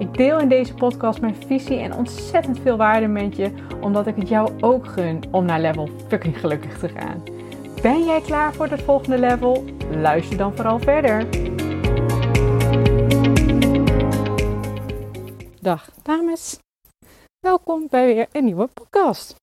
[0.00, 4.16] Ik deel in deze podcast mijn visie en ontzettend veel waarde met je, omdat ik
[4.16, 7.22] het jou ook gun om naar level fucking gelukkig te gaan.
[7.82, 9.64] Ben jij klaar voor het volgende level?
[9.90, 11.26] Luister dan vooral verder.
[15.60, 16.58] Dag dames,
[17.40, 19.34] welkom bij weer een nieuwe podcast.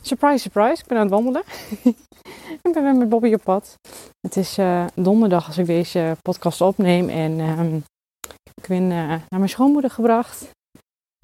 [0.00, 1.42] Surprise, surprise, ik ben aan het wandelen.
[2.66, 3.74] ik ben met Bobby op pad.
[4.20, 7.84] Het is uh, donderdag als ik deze podcast opneem en um,
[8.58, 10.50] ik ben uh, naar mijn schoonmoeder gebracht.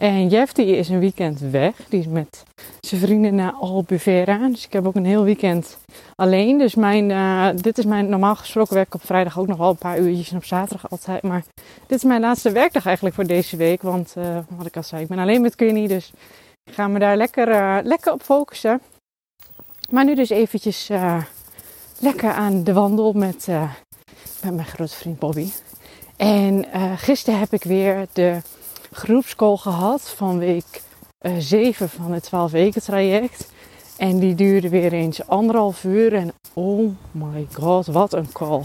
[0.03, 1.77] En Jeff die is een weekend weg.
[1.89, 2.45] Die is met
[2.81, 4.49] zijn vrienden naar Albufeira.
[4.49, 5.79] Dus ik heb ook een heel weekend
[6.15, 6.59] alleen.
[6.59, 9.77] Dus mijn, uh, dit is mijn normaal gesproken werk op vrijdag ook nog wel een
[9.77, 10.31] paar uurtjes.
[10.31, 11.23] En op zaterdag altijd.
[11.23, 11.45] Maar
[11.87, 13.83] dit is mijn laatste werkdag eigenlijk voor deze week.
[13.83, 15.89] Want uh, wat ik al zei, ik ben alleen met Queenie.
[15.89, 16.13] Dus
[16.65, 18.81] ik ga me daar lekker, lekker op focussen.
[19.91, 20.91] Maar nu dus eventjes
[21.99, 23.47] lekker aan de wandel met,
[24.43, 25.49] met mijn grote vriend Bobby.
[26.17, 26.65] En
[26.97, 28.41] gisteren heb ik weer de
[28.93, 30.83] groepscall gehad van week
[31.21, 33.53] uh, 7 van het 12 weken traject.
[33.97, 36.15] En die duurde weer eens anderhalf uur.
[36.15, 38.63] En oh my god, wat een call.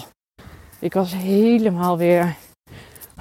[0.80, 2.36] Ik was helemaal weer.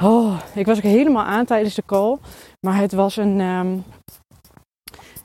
[0.02, 2.18] Oh, ik was ook helemaal aan tijdens de call.
[2.60, 3.40] Maar het was een.
[3.40, 3.84] Um,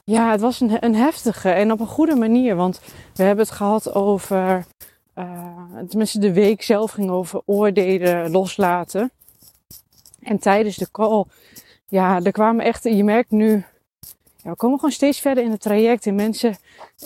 [0.04, 2.56] ja, het was een, een heftige en op een goede manier.
[2.56, 2.82] Want
[3.14, 4.66] we hebben het gehad over.
[5.16, 9.12] Uh, tenminste, de week zelf ging over oordelen loslaten.
[10.20, 11.26] En tijdens de call
[11.94, 13.64] ja, er kwamen echt, je merkt nu,
[14.38, 16.56] ja, we komen gewoon steeds verder in het traject en mensen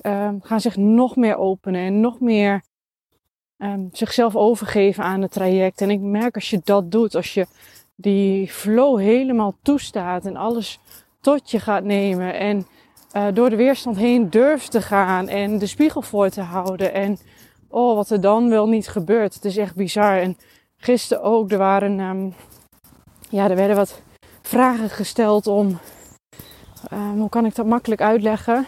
[0.03, 2.61] um, gaan zich nog meer openen en nog meer
[3.57, 5.81] um, zichzelf overgeven aan het traject.
[5.81, 7.47] En ik merk als je dat doet, als je
[7.95, 10.79] die flow helemaal toestaat en alles
[11.21, 12.67] tot je gaat nemen en
[13.13, 17.17] uh, door de weerstand heen durft te gaan en de spiegel voor te houden en
[17.69, 19.33] oh, wat er dan wel niet gebeurt.
[19.33, 20.17] Het is echt bizar.
[20.17, 20.37] En
[20.77, 22.33] gisteren ook, er waren, um,
[23.29, 24.01] ja, er werden wat
[24.41, 25.79] vragen gesteld om,
[26.93, 28.67] um, hoe kan ik dat makkelijk uitleggen?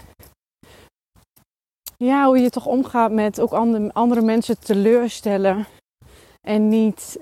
[1.97, 5.67] Ja, hoe je toch omgaat met ook andere, andere mensen teleurstellen.
[6.41, 7.19] En niet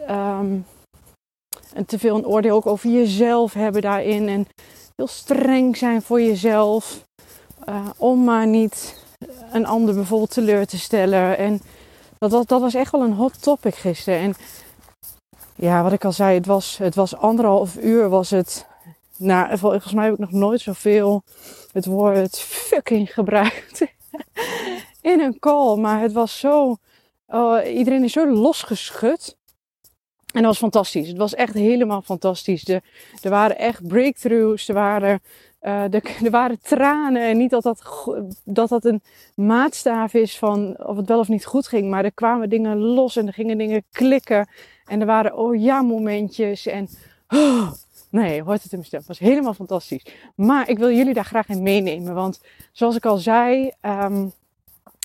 [1.73, 4.27] en te veel een oordeel ook over jezelf hebben daarin.
[4.27, 4.47] En
[4.95, 7.05] heel streng zijn voor jezelf.
[7.69, 9.05] Uh, om maar niet
[9.51, 11.37] een ander bijvoorbeeld teleur te stellen.
[11.37, 11.61] En
[12.17, 14.19] dat, dat, dat was echt wel een hot topic gisteren.
[14.19, 14.35] En
[15.55, 18.67] ja, wat ik al zei, het was, het was anderhalf uur was het.
[19.17, 21.23] Nou, volgens mij heb ik nog nooit zoveel
[21.71, 23.81] het woord fucking gebruikt
[25.01, 25.77] in een call.
[25.77, 26.75] Maar het was zo,
[27.29, 29.37] uh, iedereen is zo losgeschud.
[30.33, 31.07] En dat was fantastisch.
[31.07, 32.67] Het was echt helemaal fantastisch.
[32.67, 32.81] Er
[33.21, 34.67] waren echt breakthroughs.
[34.67, 35.21] Er waren,
[35.59, 37.21] de, er waren tranen.
[37.21, 37.81] En niet dat dat,
[38.43, 39.01] dat dat een
[39.35, 41.89] maatstaaf is van of het wel of niet goed ging.
[41.89, 44.47] Maar er kwamen dingen los en er gingen dingen klikken.
[44.85, 46.65] En er waren oh ja momentjes.
[46.65, 46.87] En
[47.27, 47.71] oh,
[48.09, 48.99] nee, hoort het mijn stem.
[48.99, 50.05] Het was helemaal fantastisch.
[50.35, 52.13] Maar ik wil jullie daar graag in meenemen.
[52.13, 52.41] Want
[52.71, 54.31] zoals ik al zei, um,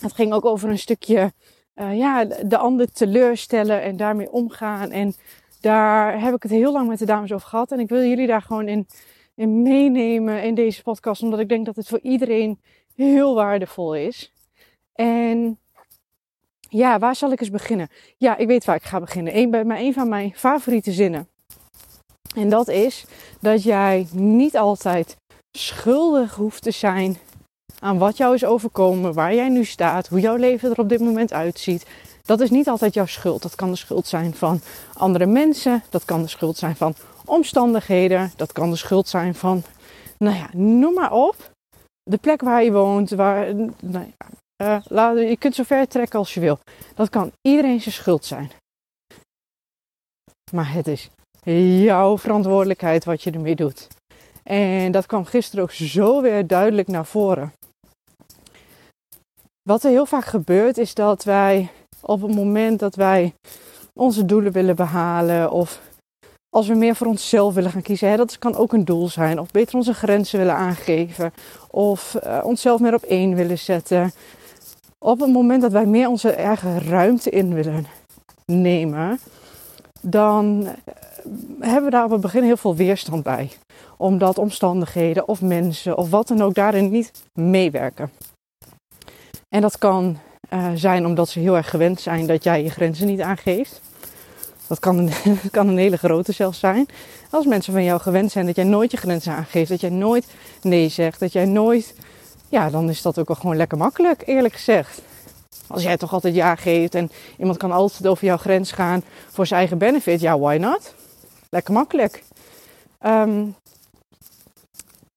[0.02, 1.32] het ging ook over een stukje
[1.76, 4.90] uh, ja, de ander teleurstellen en daarmee omgaan.
[4.90, 5.14] En
[5.60, 7.72] daar heb ik het heel lang met de dames over gehad.
[7.72, 8.86] En ik wil jullie daar gewoon in,
[9.34, 11.22] in meenemen in deze podcast.
[11.22, 12.60] Omdat ik denk dat het voor iedereen
[12.94, 14.32] heel waardevol is.
[14.94, 15.58] En
[16.68, 17.88] ja, waar zal ik eens beginnen?
[18.16, 19.36] Ja, ik weet waar ik ga beginnen.
[19.36, 21.28] Een, bij een van mijn favoriete zinnen.
[22.36, 23.04] En dat is
[23.40, 25.16] dat jij niet altijd
[25.50, 27.16] schuldig hoeft te zijn
[27.78, 31.00] aan wat jou is overkomen, waar jij nu staat, hoe jouw leven er op dit
[31.00, 31.86] moment uitziet.
[32.22, 33.42] Dat is niet altijd jouw schuld.
[33.42, 34.60] Dat kan de schuld zijn van
[34.94, 35.82] andere mensen.
[35.90, 36.94] Dat kan de schuld zijn van
[37.32, 38.32] omstandigheden.
[38.36, 39.62] Dat kan de schuld zijn van,
[40.18, 41.50] nou ja, noem maar op.
[42.02, 44.12] De plek waar je woont, waar, nou
[44.62, 46.58] uh, laat, je kunt zo ver trekken als je wil.
[46.94, 48.50] Dat kan iedereen zijn schuld zijn.
[50.52, 51.10] Maar het is
[51.82, 53.88] jouw verantwoordelijkheid wat je ermee doet.
[54.42, 57.52] En dat kwam gisteren ook zo weer duidelijk naar voren.
[59.62, 61.70] Wat er heel vaak gebeurt is dat wij
[62.00, 63.34] op het moment dat wij
[63.94, 65.80] onze doelen willen behalen of
[66.54, 69.40] als we meer voor onszelf willen gaan kiezen, hè, dat kan ook een doel zijn,
[69.40, 71.32] of beter onze grenzen willen aangeven,
[71.70, 74.12] of uh, onszelf meer op één willen zetten,
[74.98, 77.86] op het moment dat wij meer onze eigen ruimte in willen
[78.46, 79.18] nemen,
[80.00, 80.94] dan eh,
[81.60, 83.50] hebben we daar op het begin heel veel weerstand bij.
[83.96, 88.10] Omdat omstandigheden of mensen of wat dan ook daarin niet meewerken.
[89.48, 90.18] En dat kan
[90.52, 93.80] uh, zijn omdat ze heel erg gewend zijn dat jij je grenzen niet aangeeft.
[94.72, 95.10] Dat kan een,
[95.50, 96.86] kan een hele grote zelfs zijn.
[97.30, 100.26] Als mensen van jou gewend zijn dat jij nooit je grenzen aangeeft, dat jij nooit
[100.62, 101.94] nee zegt, dat jij nooit.
[102.48, 105.02] Ja, dan is dat ook wel gewoon lekker makkelijk, eerlijk gezegd.
[105.66, 109.46] Als jij toch altijd ja geeft en iemand kan altijd over jouw grens gaan voor
[109.46, 110.94] zijn eigen benefit, ja, why not?
[111.50, 112.22] Lekker makkelijk.
[113.06, 113.54] Um,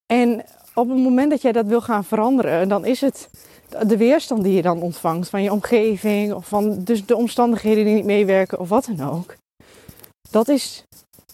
[0.05, 0.43] en
[0.73, 3.29] op het moment dat jij dat wil gaan veranderen, dan is het
[3.87, 7.95] de weerstand die je dan ontvangt van je omgeving of van dus de omstandigheden die
[7.95, 9.35] niet meewerken of wat dan ook.
[10.29, 10.83] Dat is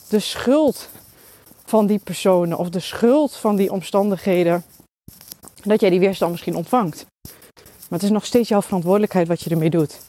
[0.10, 0.90] de schuld
[1.66, 4.64] van die personen of de schuld van die omstandigheden
[5.64, 7.06] dat jij die weerstand misschien ontvangt.
[7.90, 10.00] Maar het is nog steeds jouw verantwoordelijkheid wat je ermee doet.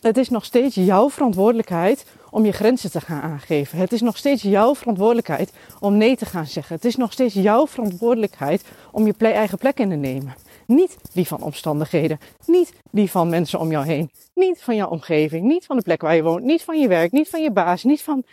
[0.00, 3.78] Het is nog steeds jouw verantwoordelijkheid om je grenzen te gaan aangeven.
[3.78, 6.74] Het is nog steeds jouw verantwoordelijkheid om nee te gaan zeggen.
[6.76, 10.34] Het is nog steeds jouw verantwoordelijkheid om je eigen plek in te nemen.
[10.74, 15.44] Niet die van omstandigheden, niet die van mensen om jou heen, niet van jouw omgeving,
[15.44, 17.82] niet van de plek waar je woont, niet van je werk, niet van je baas,
[17.82, 18.24] niet van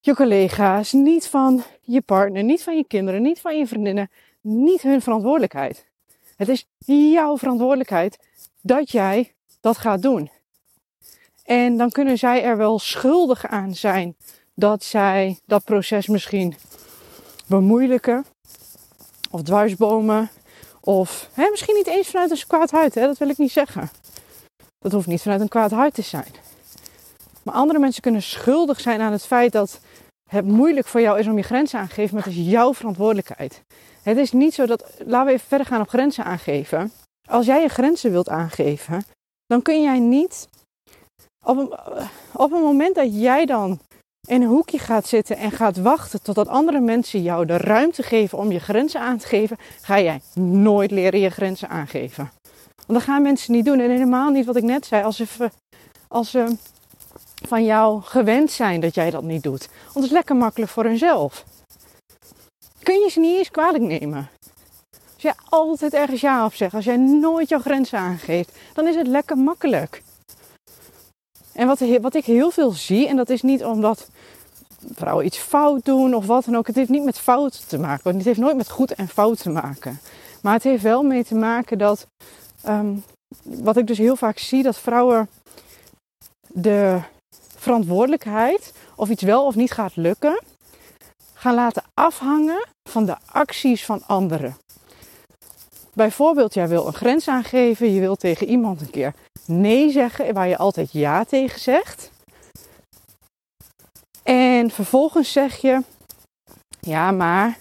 [0.00, 4.82] je collega's, niet van je partner, niet van je kinderen, niet van je vriendinnen, niet
[4.82, 5.86] hun verantwoordelijkheid.
[6.36, 6.66] Het is
[7.12, 8.18] jouw verantwoordelijkheid
[8.60, 10.30] dat jij dat gaat doen.
[11.44, 14.16] En dan kunnen zij er wel schuldig aan zijn
[14.54, 16.54] dat zij dat proces misschien
[17.46, 18.24] bemoeilijken
[19.30, 20.30] of dwarsbomen.
[20.80, 23.90] Of hè, misschien niet eens vanuit een kwaad hart, hè, dat wil ik niet zeggen.
[24.78, 26.34] Dat hoeft niet vanuit een kwaad hart te zijn.
[27.42, 29.80] Maar andere mensen kunnen schuldig zijn aan het feit dat
[30.30, 32.74] het moeilijk voor jou is om je grenzen aan te geven, maar het is jouw
[32.74, 33.62] verantwoordelijkheid.
[34.02, 36.92] Het is niet zo dat, laten we even verder gaan op grenzen aangeven.
[37.28, 39.04] Als jij je grenzen wilt aangeven,
[39.46, 40.48] dan kun jij niet
[41.44, 41.78] op een,
[42.32, 43.80] op een moment dat jij dan
[44.26, 48.38] in een hoekje gaat zitten en gaat wachten totdat andere mensen jou de ruimte geven
[48.38, 52.30] om je grenzen aan te geven, ga jij nooit leren je grenzen aangeven.
[52.86, 53.80] Want dat gaan mensen niet doen.
[53.80, 55.50] En helemaal niet wat ik net zei, als ze,
[56.08, 56.56] als ze
[57.48, 59.68] van jou gewend zijn dat jij dat niet doet.
[59.84, 61.44] Want het is lekker makkelijk voor hunzelf.
[62.82, 64.28] Kun je ze niet eens kwalijk nemen.
[65.14, 68.94] Als jij altijd ergens ja op zegt, als jij nooit jouw grenzen aangeeft, dan is
[68.94, 70.02] het lekker makkelijk.
[71.60, 74.08] En wat, wat ik heel veel zie, en dat is niet omdat
[74.94, 76.66] vrouwen iets fout doen of wat dan ook.
[76.66, 78.02] Het heeft niet met fout te maken.
[78.02, 80.00] Want het heeft nooit met goed en fout te maken.
[80.42, 82.06] Maar het heeft wel mee te maken dat,
[82.62, 82.94] ehm,
[83.42, 85.28] wat ik dus heel vaak zie, dat vrouwen
[86.46, 87.00] de
[87.56, 90.42] verantwoordelijkheid of iets wel of niet gaat lukken,
[91.34, 94.56] gaan laten afhangen van de acties van anderen.
[95.92, 99.14] Bijvoorbeeld, jij wil een grens aangeven, je wil tegen iemand een keer
[99.46, 102.10] nee zeggen waar je altijd ja tegen zegt.
[104.22, 105.82] En vervolgens zeg je,
[106.80, 107.58] ja, maar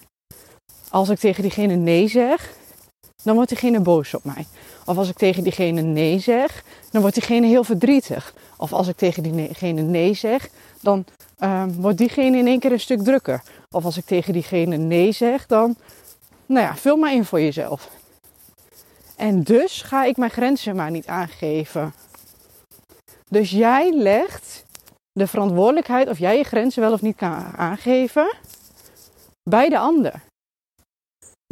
[0.90, 2.54] als ik tegen diegene nee zeg,
[3.24, 4.46] dan wordt diegene boos op mij.
[4.86, 8.34] Of als ik tegen diegene nee zeg, dan wordt diegene heel verdrietig.
[8.58, 10.50] Of als ik tegen diegene nee zeg,
[10.81, 11.06] dan
[11.40, 13.42] um, wordt diegene in één keer een stuk drukker.
[13.72, 15.76] Of als ik tegen diegene nee zeg, dan,
[16.46, 17.90] nou ja, vul maar in voor jezelf.
[19.19, 21.94] En dus ga ik mijn grenzen maar niet aangeven.
[23.30, 24.66] Dus jij legt
[25.12, 28.36] de verantwoordelijkheid of jij je grenzen wel of niet kan aangeven
[29.50, 30.21] bij de ander.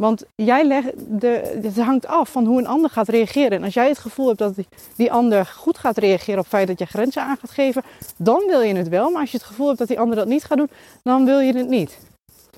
[0.02, 3.58] Want jij legt de, het hangt af van hoe een ander gaat reageren.
[3.58, 4.54] En als jij het gevoel hebt dat
[4.96, 7.82] die, ander goed gaat reageren op het feit dat je grenzen aan gaat geven,
[8.16, 9.10] dan wil je het wel.
[9.10, 10.70] Maar als je het gevoel hebt dat die ander dat niet gaat doen,
[11.02, 11.98] dan wil je het niet.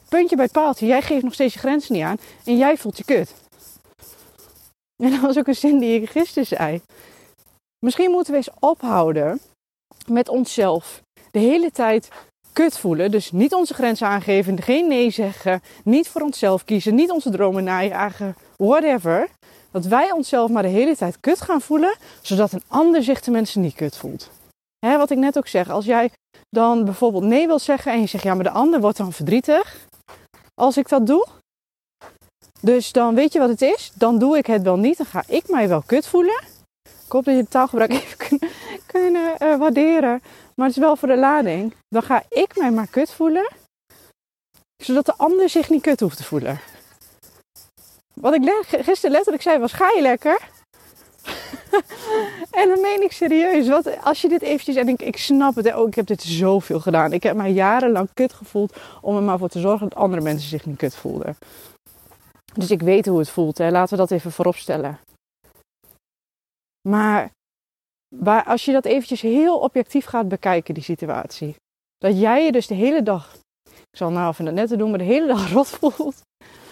[0.08, 0.86] Puntje bij paaltje.
[0.86, 3.34] Jij geeft nog steeds je grenzen niet aan en jij voelt je kut.
[5.04, 6.80] En dat was ook een zin die ik gisteren zei.
[7.84, 9.40] Misschien moeten we eens ophouden
[10.06, 12.08] met onszelf de hele tijd
[12.52, 13.10] kut voelen.
[13.10, 17.64] Dus niet onze grenzen aangeven, geen nee zeggen, niet voor onszelf kiezen, niet onze dromen
[17.64, 19.28] najagen, whatever.
[19.70, 23.58] Dat wij onszelf maar de hele tijd kut gaan voelen, zodat een ander zich tenminste
[23.58, 24.30] niet kut voelt.
[24.86, 26.10] Hè, wat ik net ook zeg, als jij
[26.48, 29.86] dan bijvoorbeeld nee wil zeggen en je zegt ja, maar de ander wordt dan verdrietig
[30.54, 31.26] als ik dat doe.
[32.60, 35.22] Dus dan weet je wat het is, dan doe ik het wel niet, dan ga
[35.26, 36.42] ik mij wel kut voelen.
[36.82, 38.48] Ik hoop dat je het taalgebruik even kunnen,
[38.86, 40.22] kunnen uh, waarderen.
[40.54, 41.74] Maar het is wel voor de lading.
[41.88, 43.48] Dan ga ik mij maar kut voelen.
[44.82, 46.60] Zodat de ander zich niet kut hoeft te voelen.
[48.14, 50.48] Wat ik gisteren letterlijk zei was, ga je lekker?
[52.60, 53.68] en dan meen ik serieus.
[53.68, 54.76] Wat, als je dit eventjes...
[54.76, 55.72] En ik, ik snap het.
[55.72, 57.12] Ook, ik heb dit zoveel gedaan.
[57.12, 58.76] Ik heb mij jarenlang kut gevoeld.
[59.00, 61.36] Om er maar voor te zorgen dat andere mensen zich niet kut voelden.
[62.54, 63.58] Dus ik weet hoe het voelt.
[63.58, 63.70] Hè.
[63.70, 64.98] Laten we dat even voorop stellen.
[66.88, 67.32] Maar
[68.44, 71.54] als je dat eventjes heel objectief gaat bekijken, die situatie.
[71.98, 74.90] Dat jij je dus de hele dag, ik zal nou even het net te doen,
[74.90, 76.22] maar de hele dag rot voelt.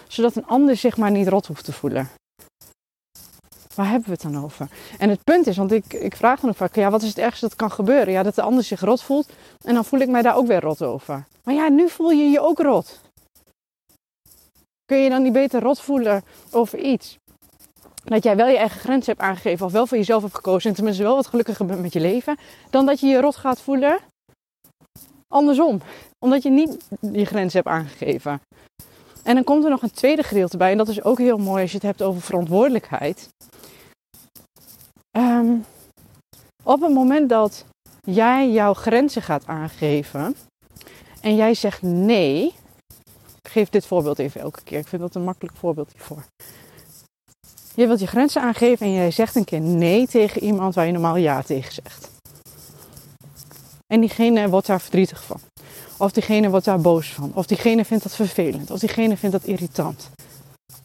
[0.07, 2.09] Zodat een ander zich maar niet rot hoeft te voelen.
[3.75, 4.67] Waar hebben we het dan over?
[4.97, 7.17] En het punt is, want ik, ik vraag dan ook vaak, ja, wat is het
[7.17, 8.13] ergste dat kan gebeuren?
[8.13, 9.29] Ja, dat de ander zich rot voelt
[9.63, 11.27] en dan voel ik mij daar ook weer rot over.
[11.43, 13.01] Maar ja, nu voel je je ook rot.
[14.89, 17.17] Kun je dan niet beter rot voelen over iets?
[18.03, 20.75] Dat jij wel je eigen grens hebt aangegeven of wel voor jezelf hebt gekozen en
[20.75, 22.37] tenminste wel wat gelukkiger bent met je leven,
[22.69, 23.99] dan dat je je rot gaat voelen
[25.27, 25.81] andersom.
[26.25, 26.77] Omdat je niet
[27.11, 28.41] je grens hebt aangegeven.
[29.23, 30.71] En dan komt er nog een tweede gedeelte bij.
[30.71, 33.29] En dat is ook heel mooi als je het hebt over verantwoordelijkheid.
[35.11, 35.55] Ehm,
[36.63, 37.65] op het moment dat
[38.01, 40.35] jij jouw grenzen gaat aangeven
[41.21, 42.53] en jij zegt nee.
[43.51, 44.79] Geef dit voorbeeld even elke keer.
[44.79, 46.23] Ik vind dat een makkelijk voorbeeld hiervoor.
[47.75, 50.91] Je wilt je grenzen aangeven en jij zegt een keer nee tegen iemand waar je
[50.91, 52.09] normaal ja tegen zegt.
[53.87, 55.39] En diegene wordt daar verdrietig van.
[55.97, 57.31] Of diegene wordt daar boos van.
[57.33, 58.71] Of diegene vindt dat vervelend.
[58.71, 60.09] Of diegene vindt dat irritant.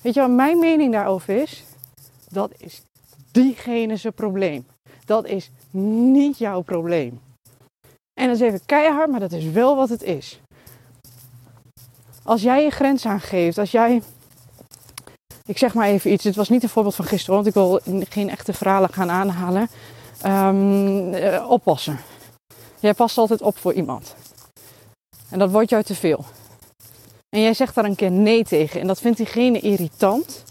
[0.02, 1.64] Weet je wat mijn mening daarover is?
[2.28, 2.82] Dat is
[3.30, 4.66] diegene zijn probleem.
[5.04, 7.20] Dat is niet jouw probleem.
[8.20, 10.40] En dat is even keihard, maar dat is wel wat het is.
[12.24, 14.02] Als jij je grens aangeeft, als jij.
[15.46, 17.80] Ik zeg maar even iets, het was niet een voorbeeld van gisteren, want ik wil
[18.08, 19.68] geen echte verhalen gaan aanhalen.
[20.26, 21.14] Um,
[21.48, 21.98] oppassen.
[22.80, 24.14] Jij past altijd op voor iemand.
[25.30, 26.24] En dat wordt jou te veel.
[27.28, 28.80] En jij zegt daar een keer nee tegen.
[28.80, 30.44] En dat vindt diegene irritant.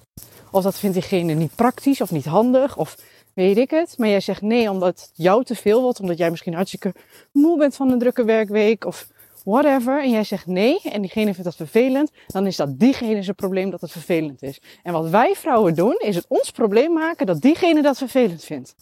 [0.52, 2.78] Of dat vindt diegene niet praktisch of niet handig.
[2.78, 2.98] Of
[3.34, 3.98] weet ik het.
[3.98, 6.00] Maar jij zegt nee omdat het jou te veel wordt.
[6.00, 6.94] Omdat jij misschien hartstikke
[7.32, 8.86] moe bent van een drukke werkweek.
[8.86, 9.08] Of
[9.44, 10.02] whatever.
[10.02, 10.80] En jij zegt nee.
[10.82, 12.12] En diegene vindt dat vervelend.
[12.28, 14.62] Dan is dat diegene zijn probleem dat het vervelend is.
[14.84, 15.96] En wat wij vrouwen doen.
[16.00, 18.76] Is het ons probleem maken dat diegene dat vervelend vindt.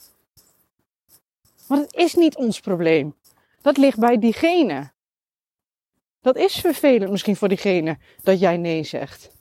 [1.67, 3.15] Want het is niet ons probleem.
[3.61, 4.91] Dat ligt bij diegene.
[6.21, 9.31] Dat is vervelend misschien voor diegene dat jij nee zegt.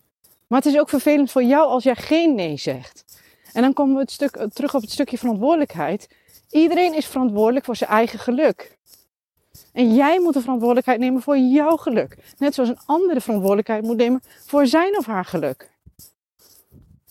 [0.47, 3.05] Maar het is ook vervelend voor jou als jij geen nee zegt.
[3.53, 6.09] En dan komen we het stuk, terug op het stukje verantwoordelijkheid.
[6.51, 8.79] Iedereen is verantwoordelijk voor zijn eigen geluk.
[9.73, 12.17] En jij moet de verantwoordelijkheid nemen voor jouw geluk.
[12.39, 15.71] Net zoals een ander de verantwoordelijkheid moet nemen voor zijn of haar geluk.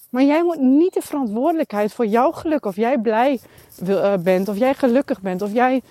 [0.09, 3.39] Maar jij moet niet de verantwoordelijkheid voor jouw geluk, of jij blij
[3.87, 5.81] eh, bent, of jij gelukkig bent, of jij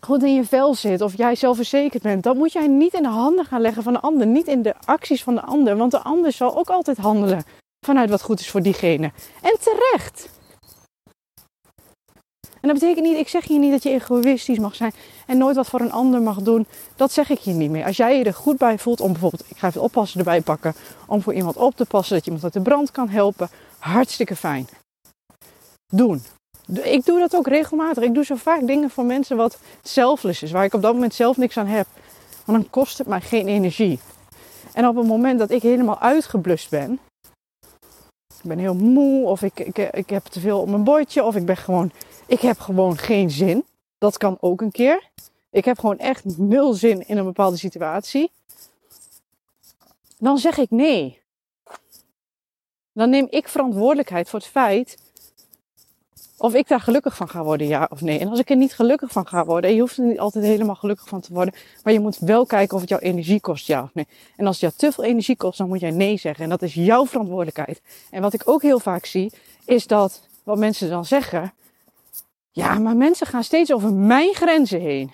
[0.00, 3.08] goed in je vel zit of jij zelfverzekerd bent, dan moet jij niet in de
[3.08, 4.26] handen gaan leggen van de ander.
[4.26, 7.44] Niet in de acties van de ander, want de ander zal ook altijd handelen
[7.86, 9.12] vanuit wat goed is voor diegene.
[9.42, 10.28] En terecht.
[12.62, 14.92] En dat betekent niet, ik zeg je niet dat je egoïstisch mag zijn
[15.26, 16.66] en nooit wat voor een ander mag doen.
[16.96, 17.84] Dat zeg ik je niet meer.
[17.84, 20.74] Als jij je er goed bij voelt om bijvoorbeeld, ik ga even oppassen erbij pakken,
[21.06, 24.36] om voor iemand op te passen, dat je iemand uit de brand kan helpen, hartstikke
[24.36, 24.68] fijn.
[25.92, 26.22] Doen.
[26.82, 28.02] Ik doe dat ook regelmatig.
[28.02, 31.14] Ik doe zo vaak dingen voor mensen wat selfless is, waar ik op dat moment
[31.14, 31.86] zelf niks aan heb.
[32.44, 33.98] Want dan kost het mij geen energie.
[34.72, 36.98] En op het moment dat ik helemaal uitgeblust ben,
[38.42, 41.36] ik ben heel moe of ik, ik, ik heb te veel op mijn bordje of
[41.36, 41.92] ik ben gewoon,
[42.26, 43.64] ik heb gewoon geen zin.
[43.98, 45.10] Dat kan ook een keer.
[45.50, 48.30] Ik heb gewoon echt nul zin in een bepaalde situatie.
[50.18, 51.20] Dan zeg ik nee.
[52.92, 54.96] Dan neem ik verantwoordelijkheid voor het feit
[56.42, 58.18] of ik daar gelukkig van ga worden, ja of nee.
[58.18, 60.44] En als ik er niet gelukkig van ga worden, en je hoeft er niet altijd
[60.44, 63.66] helemaal gelukkig van te worden, maar je moet wel kijken of het jouw energie kost,
[63.66, 64.06] ja of nee.
[64.36, 66.44] En als het jou te veel energie kost, dan moet jij nee zeggen.
[66.44, 67.80] En dat is jouw verantwoordelijkheid.
[68.10, 69.32] En wat ik ook heel vaak zie,
[69.64, 71.52] is dat wat mensen dan zeggen,
[72.52, 75.12] ja, maar mensen gaan steeds over mijn grenzen heen.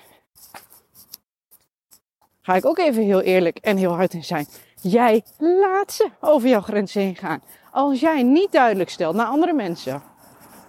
[2.40, 4.46] Ga ik ook even heel eerlijk en heel hard in zijn.
[4.80, 7.42] Jij laat ze over jouw grenzen heen gaan.
[7.70, 10.02] Als jij niet duidelijk stelt naar andere mensen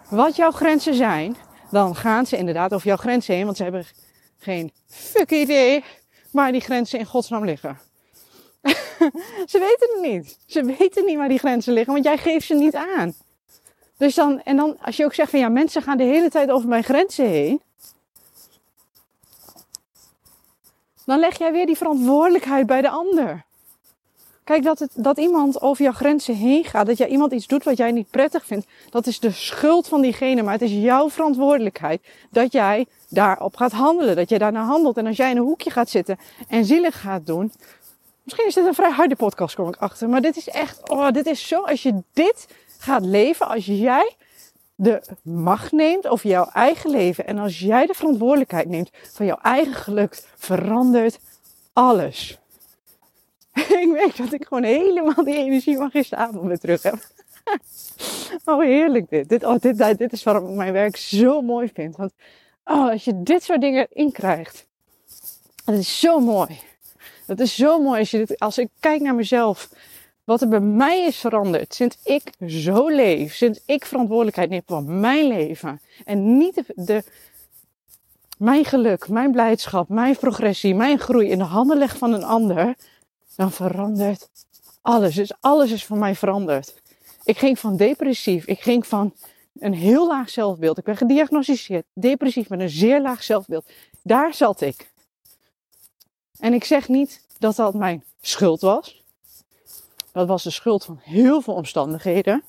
[0.09, 1.35] wat jouw grenzen zijn,
[1.71, 3.85] dan gaan ze inderdaad over jouw grenzen heen, want ze hebben
[4.37, 5.83] geen fuck idee
[6.31, 7.79] waar die grenzen in godsnaam liggen.
[9.51, 10.39] ze weten het niet.
[10.45, 13.13] Ze weten niet waar die grenzen liggen, want jij geeft ze niet aan.
[13.99, 16.51] Dus dan, en dan, als je ook zegt van ja, mensen gaan de hele tijd
[16.51, 17.61] over mijn grenzen heen.
[21.05, 23.45] Dan leg jij weer die verantwoordelijkheid bij de ander.
[24.43, 27.63] Kijk, dat, het, dat iemand over jouw grenzen heen gaat, dat jij iemand iets doet
[27.63, 30.41] wat jij niet prettig vindt, dat is de schuld van diegene.
[30.43, 34.97] Maar het is jouw verantwoordelijkheid dat jij daarop gaat handelen, dat jij daarna handelt.
[34.97, 37.51] En als jij in een hoekje gaat zitten en zielig gaat doen,
[38.23, 40.09] misschien is dit een vrij harde podcast, kom ik achter.
[40.09, 42.47] Maar dit is echt, oh, dit is zo, als je dit
[42.79, 44.15] gaat leven, als jij
[44.75, 49.39] de macht neemt over jouw eigen leven en als jij de verantwoordelijkheid neemt van jouw
[49.41, 51.19] eigen geluk, verandert
[51.73, 52.37] alles.
[53.83, 56.97] ik merk dat ik gewoon helemaal die energie van gisteravond weer terug heb.
[58.45, 59.29] oh, heerlijk dit.
[59.29, 61.95] Dit, oh, dit, dit is waarom ik mijn werk zo mooi vind.
[61.95, 62.11] Want
[62.63, 64.67] oh, als je dit soort dingen inkrijgt,
[65.65, 66.59] dat is zo mooi.
[67.25, 69.69] Dat is zo mooi als, je dit, als ik kijk naar mezelf.
[70.29, 74.83] Wat er bij mij is veranderd sinds ik zo leef, sinds ik verantwoordelijkheid neem voor
[74.83, 77.03] mijn leven en niet de,
[78.37, 82.75] mijn geluk, mijn blijdschap, mijn progressie, mijn groei in de handen leg van een ander,
[83.35, 84.29] dan verandert
[84.81, 85.15] alles.
[85.15, 86.81] Dus alles is voor mij veranderd.
[87.23, 89.13] Ik ging van depressief, ik ging van
[89.59, 90.77] een heel laag zelfbeeld.
[90.77, 93.69] Ik ben gediagnosticeerd, depressief met een zeer laag zelfbeeld.
[94.03, 94.91] Daar zat ik.
[96.39, 98.98] En ik zeg niet dat dat mijn schuld was.
[100.19, 102.43] Dat was de schuld van heel veel omstandigheden.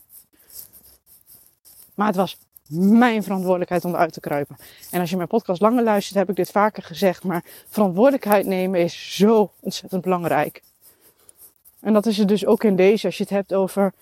[1.95, 4.57] Maar het was mijn verantwoordelijkheid om eruit te kruipen.
[4.91, 7.25] En als je mijn podcast langer luistert, heb ik dit vaker gezegd.
[7.25, 10.63] Maar verantwoordelijkheid nemen is zo ontzettend belangrijk.
[11.81, 13.93] En dat is het dus ook in deze, als je het hebt over.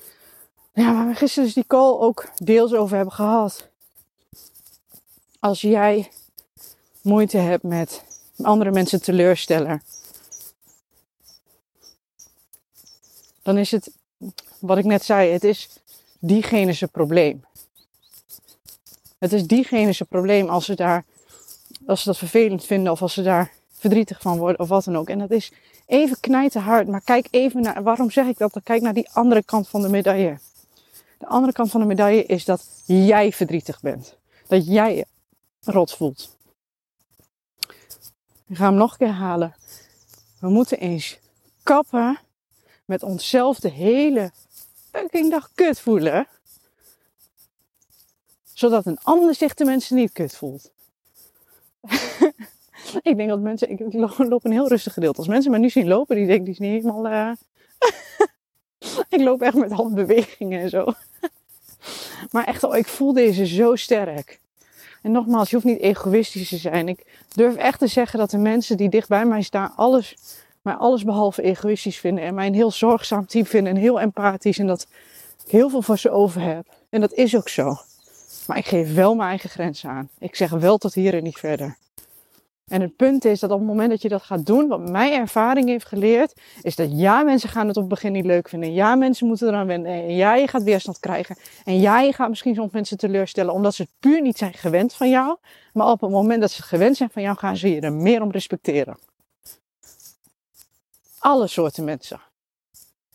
[0.73, 3.69] Ja, waar we gisteren dus die call ook deels over hebben gehad.
[5.39, 6.11] Als jij
[7.03, 8.05] moeite hebt met
[8.43, 9.83] andere mensen teleurstellen.
[13.49, 13.91] Dan is het,
[14.59, 15.69] wat ik net zei, het is
[16.19, 17.45] diegene zijn probleem.
[19.19, 21.05] Het is diegene zijn probleem als ze, daar,
[21.87, 24.97] als ze dat vervelend vinden of als ze daar verdrietig van worden of wat dan
[24.97, 25.09] ook.
[25.09, 25.53] En dat is
[25.87, 28.61] even knijten hard, maar kijk even naar, waarom zeg ik dat?
[28.63, 30.39] Kijk naar die andere kant van de medaille.
[31.19, 34.17] De andere kant van de medaille is dat jij verdrietig bent.
[34.47, 35.05] Dat jij
[35.61, 36.37] rot voelt.
[38.47, 39.55] Ik ga hem nog een keer halen.
[40.41, 41.19] We moeten eens
[41.63, 42.19] kappen
[42.89, 44.31] met onszelf de hele
[44.93, 46.27] fucking dag kut voelen
[48.59, 50.71] zodat een ander zich de mensen niet kut voelt.
[53.03, 55.19] ik denk dat mensen, ik loop een heel rustig gedeelte.
[55.19, 57.07] Als mensen me nu zien lopen, die denken, die is niet helemaal...
[57.07, 57.33] Uh...
[59.19, 60.93] ik loop echt met handbewegingen en zo.
[62.33, 64.41] maar echt, oh, ik voel deze zo sterk.
[65.03, 66.89] En nogmaals, je hoeft niet egoïstisch te zijn.
[66.89, 70.17] Ik durf echt te zeggen dat de mensen die dicht bij mij staan, alles,
[70.69, 72.25] mij alles behalve egoïstisch vinden.
[72.25, 74.59] En mij een heel zorgzaam team vinden en heel empathisch.
[74.59, 74.87] En dat
[75.45, 76.67] ik heel veel voor ze over heb.
[76.91, 77.77] En dat is ook zo.
[78.47, 80.09] Maar ik geef wel mijn eigen grenzen aan.
[80.19, 81.77] Ik zeg wel tot hier en niet verder.
[82.69, 85.13] En het punt is dat op het moment dat je dat gaat doen, wat mijn
[85.13, 88.73] ervaring heeft geleerd, is dat ja, mensen gaan het op het begin niet leuk vinden.
[88.73, 89.93] Ja, mensen moeten eraan wennen.
[89.93, 91.37] En ja, je gaat weerstand krijgen.
[91.65, 94.95] En ja, je gaat misschien soms mensen teleurstellen omdat ze het puur niet zijn gewend
[94.95, 95.37] van jou.
[95.73, 97.93] Maar op het moment dat ze het gewend zijn van jou, gaan ze je er
[97.93, 98.99] meer om respecteren.
[101.29, 102.21] Alle soorten mensen.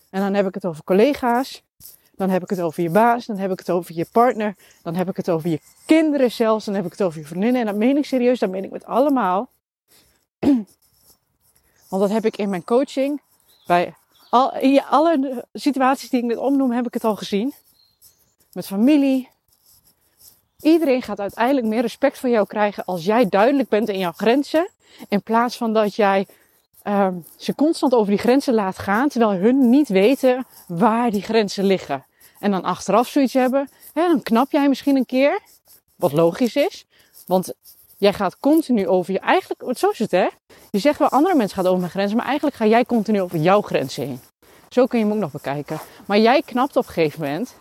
[0.10, 1.64] En dan heb ik het over collega's,
[2.12, 4.96] dan heb ik het over je baas, dan heb ik het over je partner, dan
[4.96, 7.62] heb ik het over je kinderen zelfs, dan heb ik het over je vriendinnen.
[7.62, 9.50] En dat meen ik serieus, dat meen ik met allemaal.
[11.90, 13.22] Want dat heb ik in mijn coaching,
[13.66, 13.94] bij
[14.30, 17.54] al, in alle situaties die ik net opnoem, heb ik het al gezien.
[18.52, 19.30] Met familie.
[20.60, 24.70] Iedereen gaat uiteindelijk meer respect voor jou krijgen als jij duidelijk bent in jouw grenzen.
[25.08, 26.28] In plaats van dat jij
[26.84, 31.64] uh, ze constant over die grenzen laat gaan, terwijl hun niet weten waar die grenzen
[31.64, 32.06] liggen.
[32.40, 35.40] En dan achteraf zoiets hebben, hè, dan knap jij misschien een keer,
[35.96, 36.86] wat logisch is,
[37.28, 37.54] want
[37.98, 40.28] jij gaat continu over je, eigenlijk, zo is het hè,
[40.72, 43.40] je zegt wel andere mensen gaan over mijn grenzen, maar eigenlijk ga jij continu over
[43.40, 44.20] jouw grenzen heen.
[44.70, 45.80] Zo kun je hem ook nog bekijken.
[46.06, 47.56] Maar jij knapt op een gegeven moment.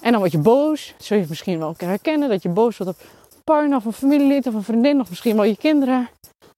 [0.00, 0.94] En dan word je boos.
[0.98, 3.06] Zul je misschien wel herkennen dat je boos wordt op
[3.44, 6.08] partner of een familielid of een vriendin of misschien wel je kinderen.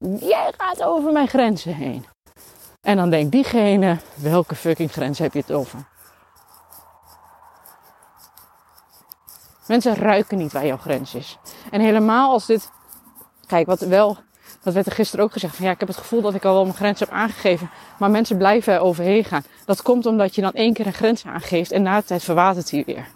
[0.08, 2.04] Jij gaat over mijn grenzen heen.
[2.80, 5.78] En dan denkt diegene, welke fucking grens heb je het over?
[9.66, 11.38] Mensen ruiken niet waar jouw grens is.
[11.70, 12.70] En helemaal als dit.
[13.46, 14.18] Kijk, wat wel.
[14.62, 15.56] Dat werd er gisteren ook gezegd.
[15.56, 17.70] Ja, ik heb het gevoel dat ik al wel mijn grens heb aangegeven.
[17.98, 19.44] Maar mensen blijven er overheen gaan.
[19.64, 21.72] Dat komt omdat je dan één keer een grens aangeeft.
[21.72, 23.08] En na de tijd verwatert hij weer.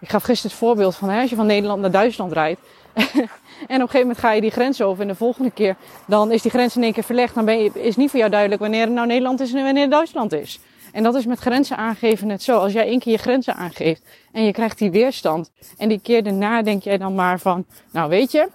[0.00, 2.60] Ik gaf gisteren het voorbeeld van als je van Nederland naar Duitsland rijdt.
[2.94, 3.28] en op
[3.68, 5.02] een gegeven moment ga je die grens over.
[5.02, 5.76] En de volgende keer
[6.06, 7.34] dan is die grens in één keer verlegd.
[7.34, 9.90] Dan ben je, is niet voor jou duidelijk wanneer het nou Nederland is en wanneer
[9.90, 10.60] Duitsland is.
[10.92, 12.58] En dat is met grenzen aangeven net zo.
[12.58, 15.50] Als jij één keer je grenzen aangeeft en je krijgt die weerstand.
[15.76, 18.48] En die keer daarna denk jij dan maar van, nou weet je,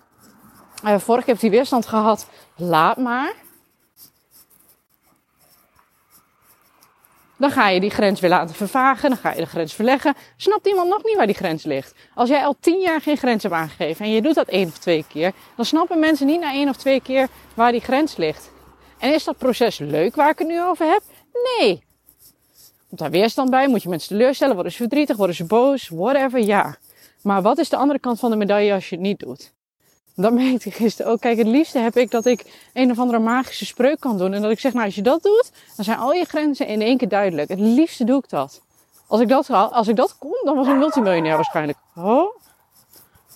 [0.85, 3.33] uh, vorig heb die weerstand gehad, laat maar.
[7.37, 10.13] Dan ga je die grens weer laten vervagen, dan ga je de grens verleggen.
[10.37, 11.93] Snapt iemand nog niet waar die grens ligt?
[12.13, 14.77] Als jij al tien jaar geen grens hebt aangegeven en je doet dat één of
[14.77, 18.51] twee keer, dan snappen mensen niet na één of twee keer waar die grens ligt.
[18.99, 21.01] En is dat proces leuk waar ik het nu over heb?
[21.59, 21.83] Nee.
[22.87, 23.67] Komt daar weerstand bij?
[23.67, 24.53] Moet je mensen teleurstellen?
[24.53, 25.17] Worden ze verdrietig?
[25.17, 25.89] Worden ze boos?
[25.89, 26.77] Whatever, ja.
[27.21, 29.53] Maar wat is de andere kant van de medaille als je het niet doet?
[30.15, 31.19] Dat merkte ik gisteren ook.
[31.19, 34.33] Kijk, het liefste heb ik dat ik een of andere magische spreuk kan doen.
[34.33, 36.81] En dat ik zeg, nou als je dat doet, dan zijn al je grenzen in
[36.81, 37.49] één keer duidelijk.
[37.49, 38.61] Het liefste doe ik dat.
[39.07, 41.77] Als ik dat, als ik dat kon, dan was ik multimiljonair waarschijnlijk.
[41.95, 42.35] Oh,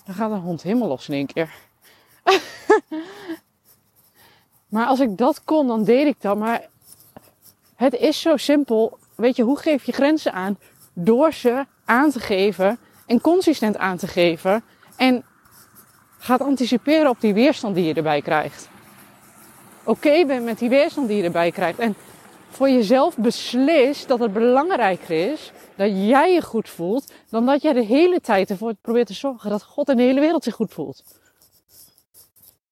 [0.04, 1.54] dan gaat een hond helemaal los in één keer.
[4.68, 6.36] maar als ik dat kon, dan deed ik dat.
[6.36, 6.68] Maar
[7.76, 8.98] Het is zo simpel.
[9.14, 10.58] Weet je, hoe geef je grenzen aan?
[10.92, 14.64] Door ze aan te geven en consistent aan te geven.
[14.96, 15.24] En
[16.20, 18.68] gaat anticiperen op die weerstand die je erbij krijgt.
[19.84, 21.78] Oké bent met die weerstand die je erbij krijgt.
[21.78, 21.94] En
[22.50, 27.72] voor jezelf beslist dat het belangrijker is dat jij je goed voelt, dan dat jij
[27.72, 30.72] de hele tijd ervoor probeert te zorgen dat God en de hele wereld zich goed
[30.72, 31.04] voelt.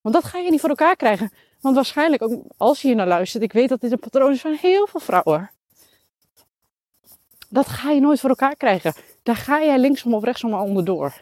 [0.00, 1.32] Want dat ga je niet voor elkaar krijgen.
[1.60, 4.40] Want waarschijnlijk, ook als je hier naar luistert, ik weet dat dit een patroon is
[4.40, 5.50] van heel veel vrouwen.
[7.48, 8.94] Dat ga je nooit voor elkaar krijgen.
[9.22, 11.14] Daar ga jij linksom of rechtsom maar onderdoor.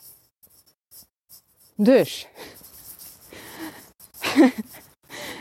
[1.77, 2.27] Dus.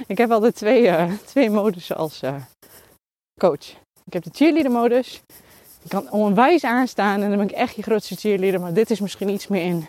[0.08, 2.36] ik heb altijd twee, uh, twee modussen als uh,
[3.40, 3.70] coach.
[4.06, 5.22] Ik heb de cheerleader modus.
[5.84, 8.60] Ik kan onwijs aanstaan en dan ben ik echt je grootste cheerleader.
[8.60, 9.88] Maar dit is misschien iets meer in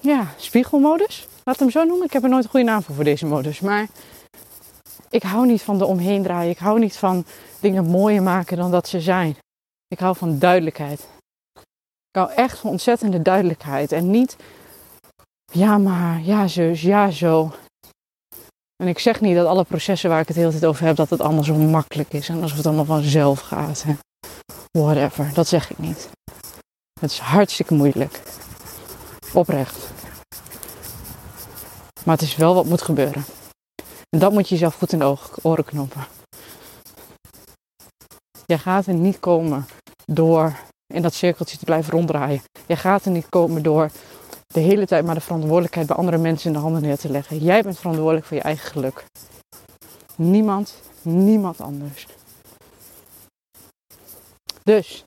[0.00, 1.26] ja, spiegelmodus.
[1.44, 2.06] Laat hem zo noemen.
[2.06, 3.60] Ik heb er nooit een goede naam voor voor deze modus.
[3.60, 3.86] Maar
[5.10, 6.50] ik hou niet van de omheen draaien.
[6.50, 7.24] Ik hou niet van
[7.60, 9.36] dingen mooier maken dan dat ze zijn.
[9.88, 11.00] Ik hou van duidelijkheid.
[12.08, 13.92] Ik hou echt van ontzettende duidelijkheid.
[13.92, 14.36] En niet,
[15.52, 17.52] ja maar, ja zus, ja zo.
[18.82, 20.96] En ik zeg niet dat alle processen waar ik het de hele tijd over heb,
[20.96, 22.28] dat het allemaal zo makkelijk is.
[22.28, 23.82] En alsof het allemaal vanzelf gaat.
[23.82, 23.94] Hè.
[24.78, 26.08] Whatever, dat zeg ik niet.
[27.00, 28.20] Het is hartstikke moeilijk.
[29.32, 29.90] Oprecht.
[32.04, 33.24] Maar het is wel wat moet gebeuren.
[34.10, 36.06] En dat moet je jezelf goed in de oren knoppen.
[38.46, 39.66] Jij gaat er niet komen
[40.04, 40.56] door
[40.94, 42.42] in dat cirkeltje te blijven ronddraaien.
[42.66, 43.90] Jij gaat er niet komen door
[44.54, 47.38] de hele tijd maar de verantwoordelijkheid bij andere mensen in de handen neer te leggen.
[47.38, 49.04] Jij bent verantwoordelijk voor je eigen geluk.
[50.16, 52.06] Niemand, niemand anders.
[54.62, 55.04] Dus,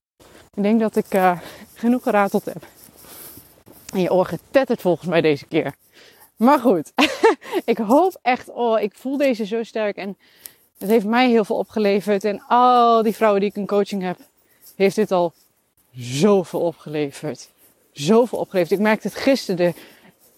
[0.53, 1.39] ik denk dat ik uh,
[1.73, 2.65] genoeg gerateld heb.
[3.93, 5.75] En je oor getetterd volgens mij deze keer.
[6.35, 6.91] Maar goed,
[7.65, 10.17] ik hoop echt, oh, ik voel deze zo sterk en
[10.77, 12.23] het heeft mij heel veel opgeleverd.
[12.23, 14.17] En al die vrouwen die ik in coaching heb,
[14.75, 15.33] heeft dit al
[15.91, 17.49] zoveel opgeleverd.
[17.91, 18.71] Zoveel opgeleverd.
[18.71, 19.65] Ik merkte het gisteren.
[19.65, 19.73] De,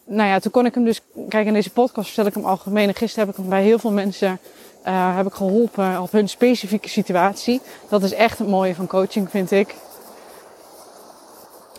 [0.05, 2.87] nou ja, toen kon ik hem dus, kijk in deze podcast vertel ik hem algemeen.
[2.87, 4.39] En gisteren heb ik hem bij heel veel mensen
[4.87, 7.61] uh, heb ik geholpen op hun specifieke situatie.
[7.89, 9.75] Dat is echt het mooie van coaching, vind ik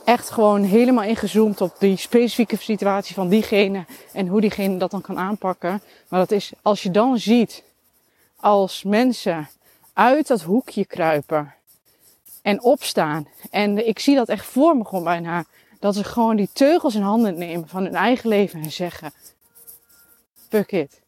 [0.05, 5.01] echt gewoon helemaal ingezoomd op die specifieke situatie van diegene en hoe diegene dat dan
[5.01, 5.83] kan aanpakken.
[6.09, 7.63] Maar dat is als je dan ziet
[8.37, 9.49] als mensen
[9.93, 11.55] uit dat hoekje kruipen
[12.43, 13.29] en opstaan.
[13.51, 15.45] En ik zie dat echt voor me gewoon bijna.
[15.85, 19.13] Dat ze gewoon die teugels in handen nemen van hun eigen leven en zeggen:
[20.49, 21.01] Fuck it.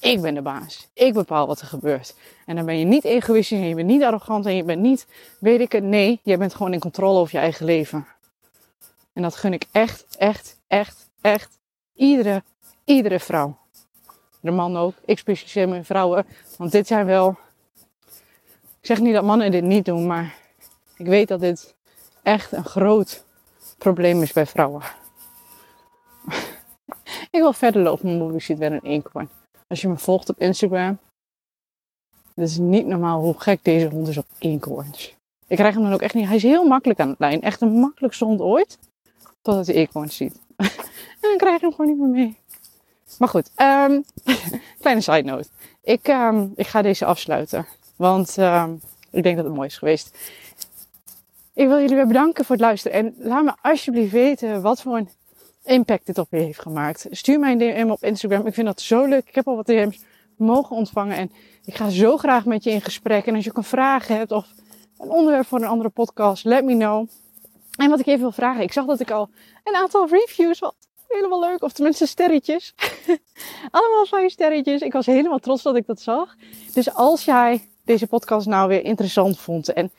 [0.00, 0.88] Ik ben de baas.
[0.92, 2.14] Ik bepaal wat er gebeurt.
[2.46, 5.06] En dan ben je niet egoïstisch en je bent niet arrogant en je bent niet,
[5.40, 5.84] weet ik het.
[5.84, 8.06] Nee, jij bent gewoon in controle over je eigen leven.
[9.12, 11.58] En dat gun ik echt, echt, echt, echt
[11.94, 12.42] iedere,
[12.84, 13.58] iedere vrouw.
[14.40, 14.94] De man ook.
[15.04, 16.26] Ik specialiseer me in vrouwen.
[16.56, 17.38] Want dit zijn wel.
[18.80, 20.34] Ik zeg niet dat mannen dit niet doen, maar
[20.96, 21.74] ik weet dat dit
[22.22, 23.26] echt een groot
[23.78, 24.82] probleem is bij vrouwen.
[27.30, 29.28] ik wil verder lopen, maar je ziet weer een eekhoorn.
[29.66, 30.98] Als je me volgt op Instagram.
[32.34, 35.16] Het is niet normaal hoe gek deze hond is op eekhoorns.
[35.46, 36.26] Ik krijg hem dan ook echt niet.
[36.26, 37.42] Hij is heel makkelijk aan het lijn.
[37.42, 38.78] Echt een makkelijkste hond ooit.
[39.42, 40.40] Totdat de eekhoorn ziet.
[40.56, 40.68] en
[41.20, 42.36] dan krijg je hem gewoon niet meer mee.
[43.18, 44.04] Maar goed, um,
[44.80, 45.48] kleine side note.
[45.82, 47.66] Ik, um, ik ga deze afsluiten.
[47.96, 50.18] Want um, ik denk dat het mooi is geweest.
[51.58, 52.98] Ik wil jullie weer bedanken voor het luisteren.
[52.98, 55.08] En laat me alsjeblieft weten wat voor een
[55.64, 57.06] impact dit op je heeft gemaakt.
[57.10, 58.46] Stuur mij een DM op Instagram.
[58.46, 59.28] Ik vind dat zo leuk.
[59.28, 60.00] Ik heb al wat DM's
[60.36, 61.16] mogen ontvangen.
[61.16, 61.32] En
[61.64, 63.26] ik ga zo graag met je in gesprek.
[63.26, 64.46] En als je ook een vraag hebt of
[64.98, 67.08] een onderwerp voor een andere podcast, let me know.
[67.78, 69.28] En wat ik even wil vragen, ik zag dat ik al
[69.64, 70.74] een aantal reviews had.
[71.08, 72.74] Helemaal leuk, of tenminste sterretjes.
[73.70, 74.80] Allemaal vijf sterretjes.
[74.80, 76.34] Ik was helemaal trots dat ik dat zag.
[76.72, 79.90] Dus als jij deze podcast nou weer interessant vond en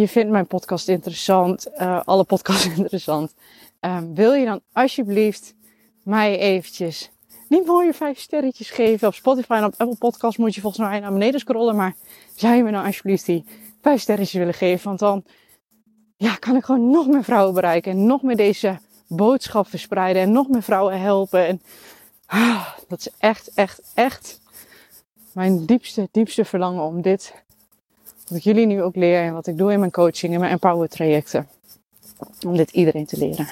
[0.00, 3.34] je vindt mijn podcast interessant, uh, alle podcasts interessant,
[3.80, 5.54] um, wil je dan alsjeblieft
[6.02, 7.10] mij eventjes
[7.48, 11.00] die mooie vijf sterretjes geven op Spotify en op Apple Podcasts moet je volgens mij
[11.00, 11.94] naar beneden scrollen, maar
[12.34, 13.44] zou je me dan alsjeblieft die
[13.80, 15.24] vijf sterretjes willen geven, want dan
[16.16, 17.92] ja, kan ik gewoon nog meer vrouwen bereiken.
[17.92, 18.78] En nog meer deze
[19.08, 20.22] boodschap verspreiden.
[20.22, 21.46] En nog meer vrouwen helpen.
[21.46, 21.62] En
[22.26, 24.40] ah, dat is echt, echt, echt
[25.32, 27.44] mijn diepste, diepste verlangen om dit.
[28.28, 30.52] Wat ik jullie nu ook leer en wat ik doe in mijn coaching en mijn
[30.52, 31.48] empower trajecten.
[32.46, 33.48] Om dit iedereen te leren.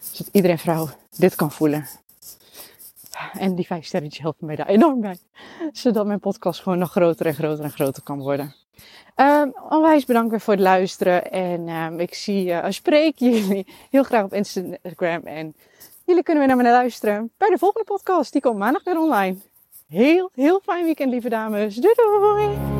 [0.00, 1.86] Zodat iedereen vrouw dit kan voelen.
[3.32, 5.18] En die vijf sterretjes helpen mij daar enorm bij.
[5.72, 8.54] Zodat mijn podcast gewoon nog groter en groter en groter kan worden.
[9.16, 11.30] Um, onwijs bedankt weer voor het luisteren.
[11.32, 15.20] En um, ik zie, uh, spreek jullie heel graag op Instagram.
[15.24, 15.54] En
[16.04, 18.32] jullie kunnen weer naar me luisteren bij de volgende podcast.
[18.32, 19.36] Die komt maandag weer online.
[19.88, 21.74] Heel, heel fijn weekend, lieve dames.
[21.74, 22.79] Doei doei!